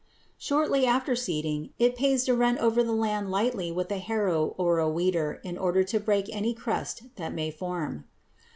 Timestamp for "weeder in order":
4.89-5.83